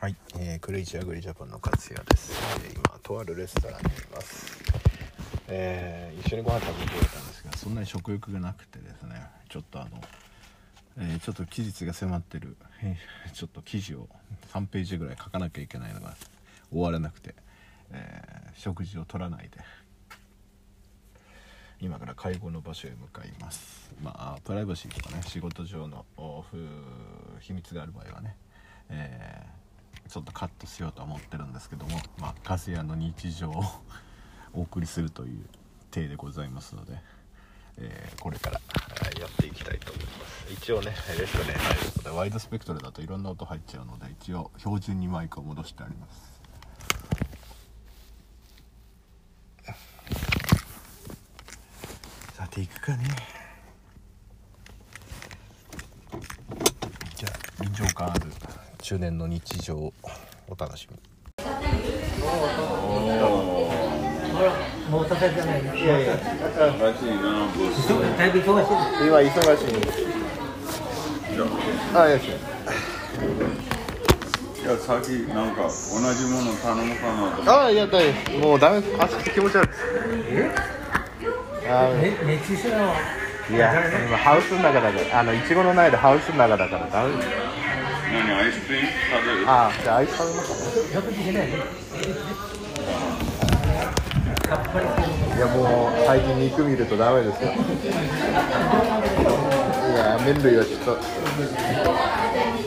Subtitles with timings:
[0.00, 2.32] はい、えークレイジーアグリジャパンの勝也です、
[2.64, 4.62] えー今とあるレストランにいます、
[5.48, 10.02] えー一緒にご飯食べてくれたんですがそんなに食欲がなくてですねちょっとあの、
[10.98, 14.08] えーちょっと期日が迫ってる、えーちょっと記事を
[14.52, 16.14] 3ページぐらい書かなきゃいけないのが
[16.70, 17.34] 終わらなくて、
[17.92, 19.58] えー食事を取らないで
[21.80, 23.90] 今から介護の場所へ向かいます。
[24.02, 26.56] まあプライバシーとかね仕事上のおふ
[27.40, 28.36] 秘密がある場合はね、
[28.88, 29.55] えー
[30.08, 33.62] ちょっとカットしようとは思ってるんですけどもまあカスヤの日常を
[34.54, 35.44] お送りするという
[35.90, 36.98] 体でございますので、
[37.78, 38.60] えーこれから
[39.20, 40.52] やっていきたいと思います。
[40.52, 46.36] 一応ねレストランに入るのでワイドスペクトルだといろんな音入っちゃうので一応標準にマイクを戻してあります。
[52.34, 53.04] さて行くかね。
[57.16, 58.30] じゃあ臨場感ある。
[58.86, 59.74] 中年の日常。
[59.76, 59.92] お
[60.56, 60.96] 楽しみ
[64.88, 65.06] もう。
[65.06, 65.18] 忙
[66.86, 67.08] しい。
[69.08, 69.74] 今忙しい。
[71.96, 72.30] あよしい。
[74.64, 75.68] や、さっきなんか同
[76.14, 77.50] じもの頼むかなと思って。
[77.50, 77.74] あい。
[77.74, 78.12] やだい。
[78.38, 79.68] もうダメ足気持ち悪い。
[81.68, 81.90] あ、
[82.24, 82.94] 熱中症の。
[83.50, 83.58] い。
[83.58, 83.72] や
[84.06, 85.40] 今ハウスの中だからあのい。
[85.42, 87.65] ちごの苗でハウスの中だからダメ
[88.12, 88.88] 何、アイスクリーム？
[88.88, 89.44] 食べる？
[89.46, 91.52] あじゃあアイス食べます食事しないね。
[94.46, 95.02] さっぱりして
[95.36, 97.50] いやもう最近肉見るとダメですよ。
[97.50, 97.54] い
[99.98, 100.96] や麺類はちょっと。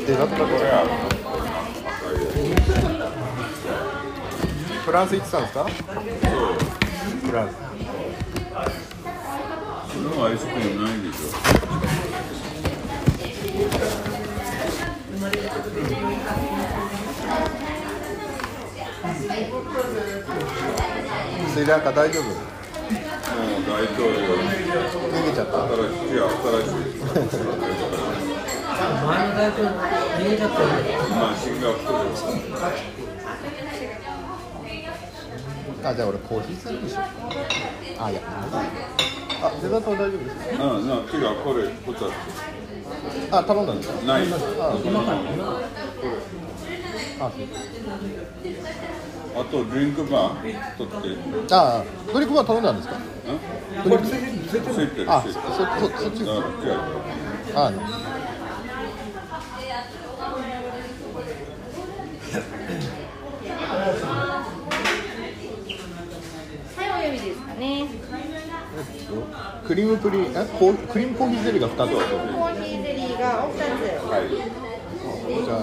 [0.05, 0.83] でだったこれは。
[4.85, 5.63] フランス行ってたんですか？
[5.63, 7.55] フランス。
[9.89, 11.27] それはアイスクリームないんでしょ。
[21.59, 22.23] スリランカ大丈夫？
[22.23, 22.35] もう
[23.67, 26.87] 大統領、逃げちゃった新しい、いや新しい。
[29.05, 30.55] 前の大統領逃げちゃった？
[30.55, 30.63] よ。
[31.09, 32.07] まあ、シンガポー
[35.83, 35.85] ル。
[35.85, 40.63] あじゃあ俺コーヒーするでしょあいやあデザートは大丈夫ですか？
[40.63, 41.03] うん、な、違う、
[41.43, 42.07] これ、二つ。
[43.35, 43.95] あ頼んだんですか？
[44.07, 44.21] ない。
[44.23, 44.25] あ
[44.85, 45.59] 今から今。
[47.19, 47.39] あそう
[49.35, 51.07] あと、ドリンクバー取って。
[51.07, 52.95] うんあドリンクバー頼んだんですか？
[53.83, 54.17] ドリンクつい
[54.87, 55.45] てる、あついてる。
[55.45, 55.57] そそ
[56.03, 56.73] そっちだから、違う。
[57.55, 57.73] あはい、
[66.91, 67.85] お呼びですかね。
[69.65, 73.61] クリームプリンえコークリームコーヒーゼリーが2つコーヒーゼリーがお二つ。
[74.09, 74.21] はい。
[75.45, 75.57] じゃあ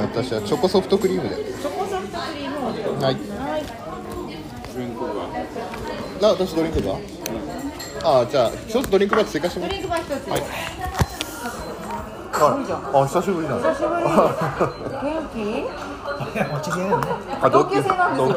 [0.00, 2.56] 私はチョコソフトクリームでチョコソフトクリーム。
[3.02, 3.62] はいはい。
[4.74, 6.26] ドリンクバー。
[6.26, 6.98] あ私ドリンクバー
[8.04, 10.28] あじゃあ一つドリンクバー追加してもらドリンクバー一つ。
[10.30, 10.42] はい
[12.42, 14.02] あ久しぶりだね久しぶり。
[14.02, 15.38] 元気？
[17.52, 18.34] 同級生なんですよ。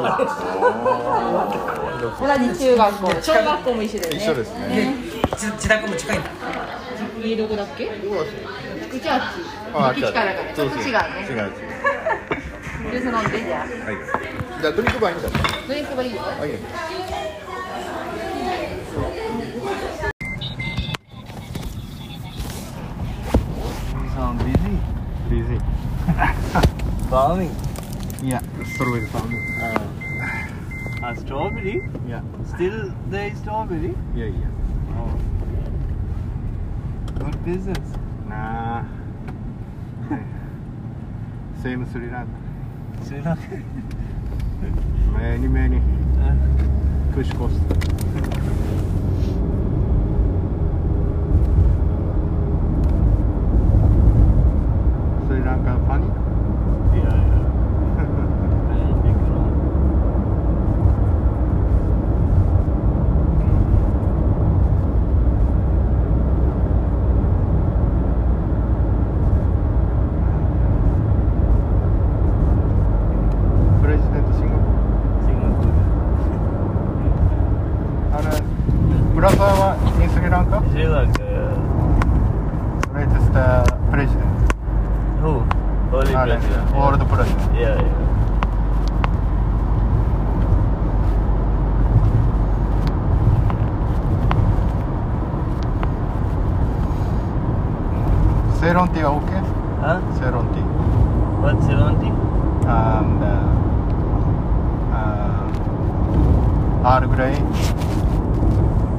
[2.20, 4.18] 同じ中学校、小学校も一緒ですね。
[4.18, 4.94] 一緒ですね
[5.32, 6.30] 自自宅も近いんだ。
[7.24, 7.86] 家どこだっけ？
[8.95, 9.25] 福知あっち。
[9.75, 10.91] あ福知からからちょっと違うね。
[11.29, 11.53] 違う違う
[12.91, 13.61] ジュース飲んでじゃあ。
[13.61, 13.97] はい
[14.61, 15.29] じゃあドリンクバーいいんだ
[15.69, 16.21] ドリンクバーいいよ。
[16.23, 16.51] はい
[24.15, 24.77] sound busy.
[25.31, 25.59] Busy
[27.11, 27.55] Farming.
[28.23, 28.41] Yeah
[28.75, 29.41] strawberry farming
[31.03, 31.81] Uh, strawberry?
[32.07, 32.21] Yeah
[32.55, 33.95] Still there is strawberry?
[34.15, 34.51] Yeah yeah
[34.99, 35.15] Oh.
[37.19, 37.87] Good business.
[38.29, 38.64] Nah
[41.66, 42.38] Same Sri Lanka
[43.08, 43.60] Sri Lanka.
[45.18, 45.82] Many many.
[46.22, 46.36] Uh,
[47.12, 47.56] push cost
[98.66, 99.14] Seronti okay.
[99.14, 99.46] okej.
[99.78, 100.02] Huh?
[100.18, 100.58] Seronti.
[101.38, 102.10] What Seronti?
[102.66, 103.46] And uh,
[104.90, 105.46] uh,
[106.90, 107.38] Earl Grey.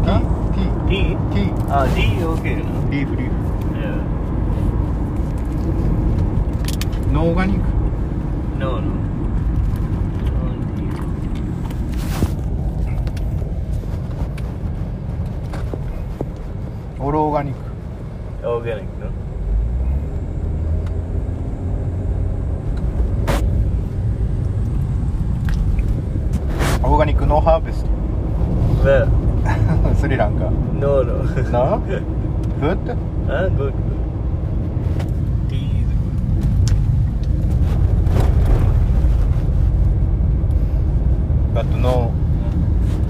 [0.06, 0.22] Huh?
[0.54, 0.70] Tea.
[0.86, 1.18] Tea.
[1.34, 1.50] Tea.
[1.66, 2.14] Ah, tea.
[2.22, 2.62] Okay.
[2.94, 3.34] Leaf, leaf.
[3.74, 3.98] Yeah.
[7.10, 7.58] No organic.
[8.62, 8.94] No, no.
[17.02, 17.58] All organic.
[18.46, 19.10] Organic, no?
[27.26, 27.84] No harvest.
[28.82, 29.06] Where?
[30.00, 30.50] Sri Lanka.
[30.72, 31.22] No, no.
[31.50, 31.78] No?
[32.60, 32.78] Good?
[33.28, 33.74] ah, good.
[35.48, 35.90] Tea is
[41.52, 42.14] But no.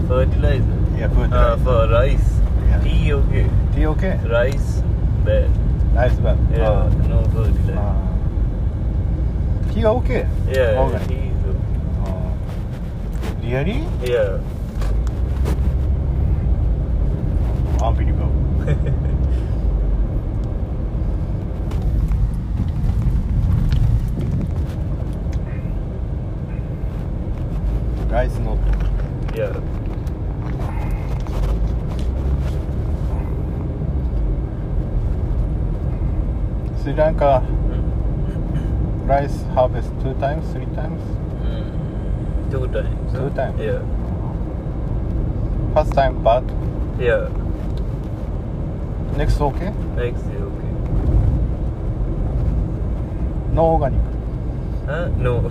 [0.08, 0.78] Fertilizer.
[0.98, 1.30] Yeah, food.
[1.32, 2.40] Ah, for rice.
[2.68, 2.80] Yeah.
[2.82, 3.46] Tea, okay.
[3.74, 4.18] Tea okay?
[4.30, 4.82] Rice,
[5.24, 5.50] bad.
[5.94, 6.36] Nice but.
[6.50, 7.78] Yeah, uh, no fertilizer.
[7.78, 7.94] uh,
[9.72, 10.26] tea okay?
[10.50, 11.25] yeah, okay.
[13.46, 13.86] Really?
[14.02, 14.40] Yeah.
[17.80, 18.32] Unbelievable.
[28.08, 28.58] Rice not.
[29.34, 29.52] yeah.
[36.82, 39.08] Sri Lanka Mm.
[39.08, 41.02] rice harvest two times, three times.
[42.56, 43.12] Two times.
[43.12, 43.60] Two times.
[43.60, 43.82] Yeah.
[45.74, 46.44] First time bad,
[46.98, 47.28] Yeah.
[49.14, 49.72] next okay.
[49.94, 50.72] Next okay.
[53.52, 54.00] No organic.
[54.86, 55.08] Huh?
[55.18, 55.50] No.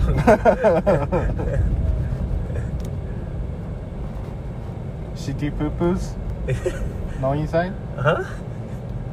[5.14, 6.14] City poo-poos.
[7.20, 7.72] No inside.
[7.96, 8.24] huh?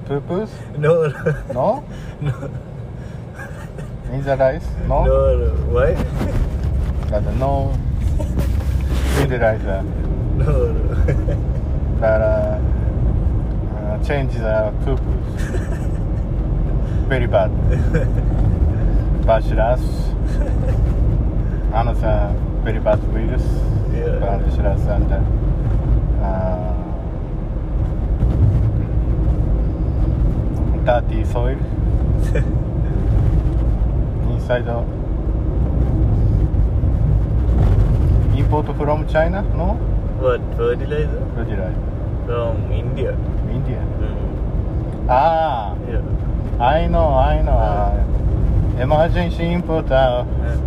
[0.08, 0.50] Poo-poos.
[0.80, 1.08] No.
[1.54, 1.84] No.
[2.22, 2.34] no.
[4.14, 4.66] In the rice.
[4.88, 5.06] No.
[5.06, 5.50] No, no.
[5.72, 5.94] Why?
[7.14, 7.24] That
[9.24, 9.30] no.
[9.30, 9.84] Fertilizer.
[10.38, 10.96] No, no.
[12.00, 12.60] That uh,
[13.78, 15.42] uh, change the poo-poos.
[17.08, 17.52] Very bad.
[19.26, 19.82] Bacillus.
[21.74, 22.34] Another
[22.64, 23.44] very bad virus.
[23.94, 24.20] Yeah.
[24.90, 25.12] And
[26.24, 26.74] uh,
[30.84, 31.58] dirty soil
[34.34, 34.84] inside the
[38.54, 39.42] import from China.
[39.58, 39.74] No,
[40.22, 40.42] what?
[40.58, 41.26] Fertilizer?
[41.36, 41.74] fertilizer.
[42.26, 43.12] From India.
[43.52, 43.82] India.
[44.00, 45.10] Mm.
[45.10, 46.02] Ah, Yeah.
[46.60, 47.58] I know, I know.
[47.58, 47.98] Uh,
[48.82, 50.58] emergency import uh, Uh,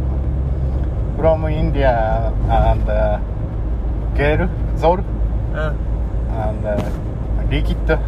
[1.17, 1.93] from India
[2.51, 3.19] and uh,
[4.17, 4.99] Gel, Zol,
[5.55, 5.73] uh,
[6.45, 6.77] and uh,
[7.51, 7.99] liquid,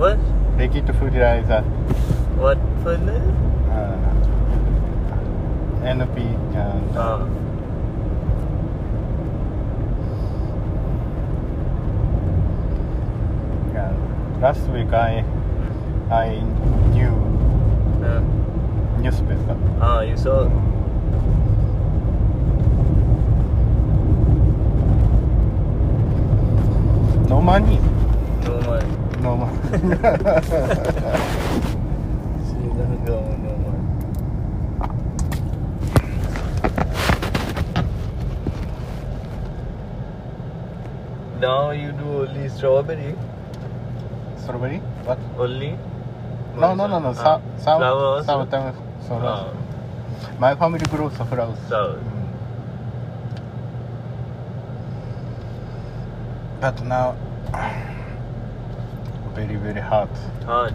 [0.00, 0.18] what?
[0.58, 1.62] liquid fertilizer.
[2.40, 3.34] What fertilizer?
[3.70, 3.96] uh,
[5.94, 6.16] NP
[6.64, 7.20] and Ah.
[13.74, 13.92] yeah.
[14.40, 15.24] Last week I
[16.10, 16.40] I
[16.94, 17.14] knew
[18.06, 18.20] Uh,
[19.02, 19.56] newspaper.
[19.80, 20.46] ah, you saw?
[27.28, 27.78] No money.
[28.44, 28.96] No money.
[29.20, 29.58] No money.
[32.46, 33.84] Sri Lanka, no money.
[41.40, 43.14] Now you do only strawberry?
[44.46, 44.78] Strawberry?
[45.04, 45.18] What?
[45.38, 45.76] Only?
[46.56, 47.08] No, no, no, no.
[47.08, 48.26] Ah, Some, some, flower also?
[48.26, 48.76] sometimes.
[49.08, 49.50] So Ah,
[50.38, 51.58] My family grows flowers.
[51.68, 51.98] flower.
[51.98, 52.28] Mm.
[56.60, 57.16] But now,
[59.34, 60.08] very, very hot.
[60.44, 60.74] Hard.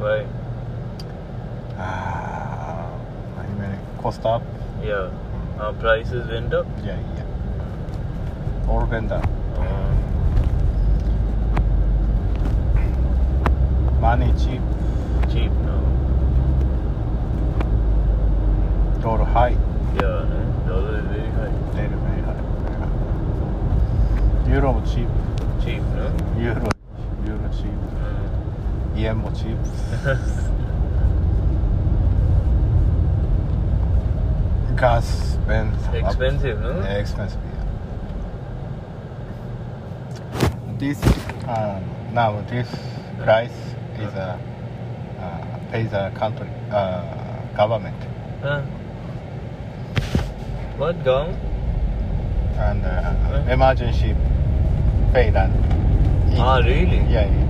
[0.00, 0.24] Why?
[1.76, 2.88] Ah,
[3.38, 4.42] I mean, cost up.
[4.82, 5.10] Yeah.
[5.60, 6.66] Uh, prices went up.
[6.82, 8.66] Yeah, yeah.
[8.68, 9.24] All went up.
[9.58, 9.94] Uh,
[14.08, 14.62] Money cheap,
[15.30, 15.82] cheap now.
[19.02, 19.54] dollar high.
[20.00, 20.38] Yeah, no?
[20.66, 21.52] dollar is very high.
[21.76, 22.42] Very, very high.
[22.64, 24.50] Very high.
[24.50, 25.08] Euro cheap.
[25.62, 26.06] Cheap, no?
[26.40, 26.68] Euro,
[27.26, 27.78] euro cheap.
[28.00, 29.58] Uh, Yen more cheap.
[34.78, 35.94] Gas up.
[35.94, 36.80] expensive, no?
[36.80, 37.40] Yeah, expensive.
[37.44, 37.64] Yeah.
[40.78, 40.98] This
[41.46, 41.78] uh,
[42.14, 42.68] now this
[43.22, 44.38] price is a
[45.20, 47.02] uh, pay the country uh,
[47.56, 47.96] government
[48.42, 48.62] Huh?
[50.76, 51.34] What gum?
[52.58, 53.52] and uh, Huh?
[53.52, 54.14] emergency
[55.12, 55.50] pay that.
[56.38, 56.98] Ah, really?
[57.10, 57.48] Yeah, yeah.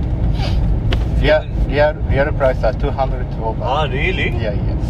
[1.21, 3.63] real, real, real price are 200 over.
[3.63, 4.29] Ah, really?
[4.29, 4.85] Yeah, yes.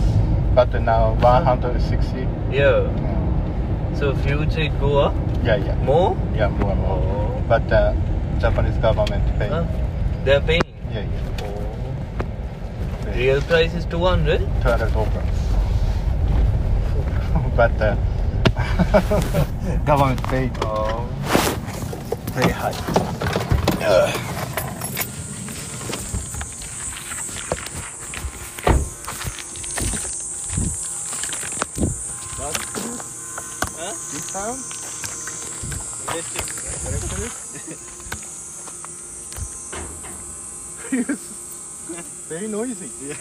[0.55, 2.19] But now 160.
[2.19, 2.27] Yeah.
[2.51, 5.13] Yeah, So future it go up
[5.43, 5.75] yeah, yeah.
[5.83, 6.15] more?
[6.35, 6.97] Yeah, more more.
[6.99, 7.43] Oh.
[7.47, 7.93] But uh,
[8.39, 9.47] Japanese government pay.
[9.49, 9.65] Huh?
[10.23, 10.61] They're paying.
[10.91, 11.38] Yeah, yeah.
[13.19, 14.39] Real price is 200?
[14.61, 15.23] 200 over.
[17.53, 17.95] but uh,
[19.85, 21.05] government pay Oh.
[22.33, 22.71] very high.
[23.81, 24.07] Huh?
[34.11, 34.59] This sound?
[40.91, 41.28] yes.
[42.29, 42.91] Very noisy.
[43.01, 43.15] Yeah.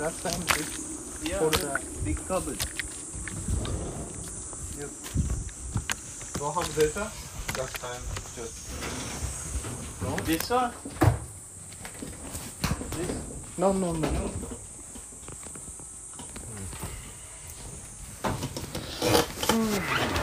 [0.00, 2.58] last time it Yeah, For the- big cupboard.
[6.38, 7.10] don't have data.
[7.80, 8.02] Time
[8.34, 8.54] just
[10.02, 10.16] no.
[10.24, 10.99] This one?
[13.58, 14.30] No, no, no.
[19.50, 20.19] This?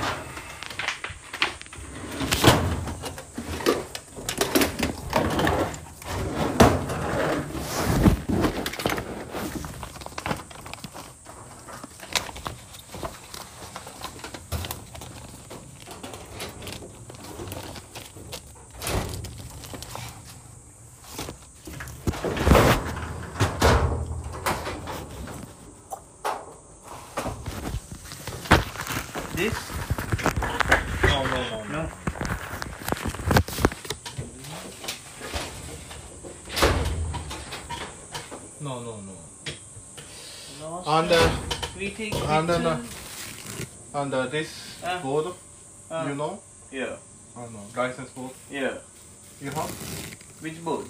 [41.92, 42.82] Take and then, uh,
[43.94, 44.50] and uh, this
[44.84, 45.00] Ah.
[45.02, 45.34] board,
[45.92, 46.08] Ah.
[46.08, 46.40] you know,
[46.72, 46.96] Yeah.
[47.36, 48.32] I know, license board.
[48.50, 48.78] Yeah.
[49.42, 49.72] You have
[50.42, 50.88] Which board?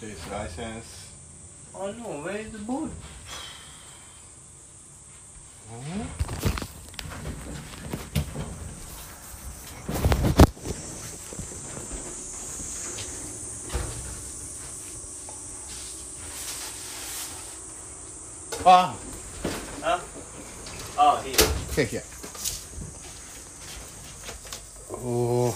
[0.00, 0.86] this license.
[1.74, 2.90] Oh no, where is the board?
[18.64, 19.07] Ah, Huh?
[21.10, 21.34] あいい
[21.74, 21.98] ケーキ
[24.92, 25.54] おお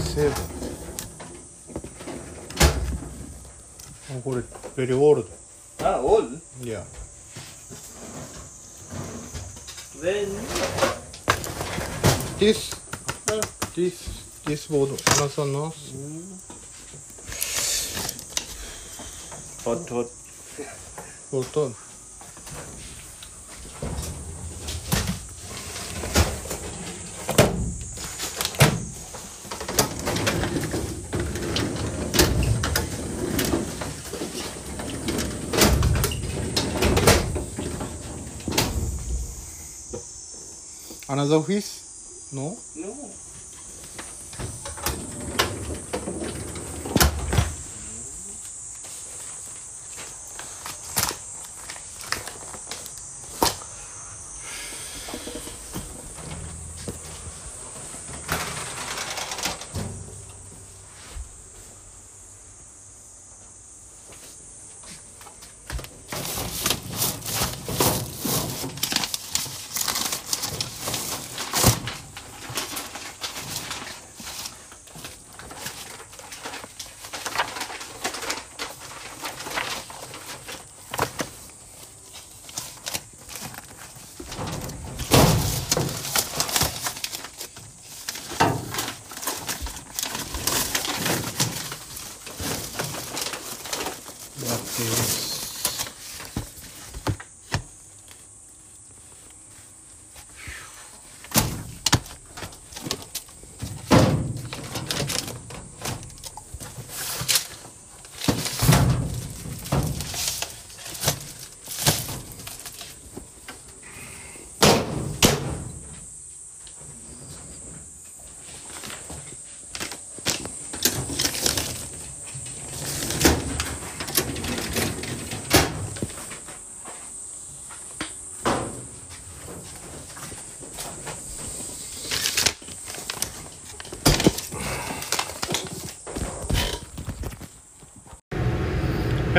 [0.00, 0.30] セー
[4.14, 4.42] ブこれ
[4.76, 5.24] ベリーオール
[5.78, 6.82] ドあオール Yeah.
[10.00, 10.28] Then
[12.38, 12.74] This.
[13.76, 14.17] This.
[14.48, 14.90] Yes board
[15.20, 15.72] anasını
[19.64, 20.10] Hot hot.
[21.30, 21.72] Hot hot.
[41.08, 41.82] Another fish?
[42.32, 42.67] No.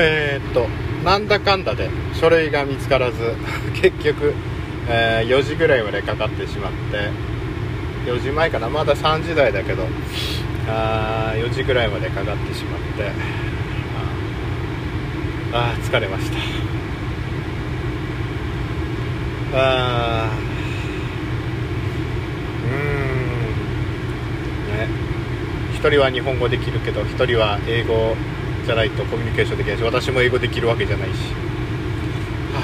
[0.01, 0.67] えーっと
[1.03, 3.17] なんだかんだで書類が見つからず
[3.81, 4.33] 結局、
[4.89, 7.09] えー4時ぐらいまでかかってしまって
[8.09, 9.87] 4時前かなまだ3時台だけど
[10.67, 13.11] あー4時ぐらいまでかかってしまって
[15.51, 16.37] ああ疲れました。
[19.51, 22.77] あーうん
[24.77, 24.87] ね。
[25.73, 31.13] 一人は日本語できるけど一人は英語ゃないとコミュニケーションできないし私も英語できるわけじゃないし、
[32.53, 32.61] は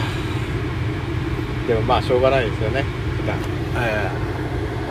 [1.66, 2.84] あでもまあしょうがないですよね
[3.22, 3.38] 普段、
[3.86, 4.36] えー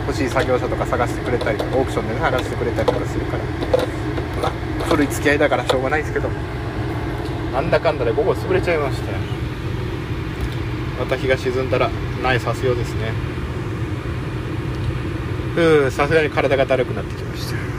[0.05, 3.43] 欲しい作業者とか探してくれたりオークションでね探してくれたりとかするから。
[4.39, 4.51] まあ
[4.83, 6.29] 古い付き合いだからしょうがないですけど。
[7.51, 9.17] なんだかんだで午後潰れちゃいましたよ
[10.99, 11.89] また日が沈んだら
[12.21, 13.13] 苗さすようですね。
[15.57, 17.74] うんさすがに体がだるくなってきました